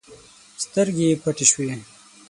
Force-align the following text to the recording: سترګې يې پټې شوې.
سترګې 0.63 1.05
يې 1.09 1.19
پټې 1.23 1.45
شوې. 1.51 1.71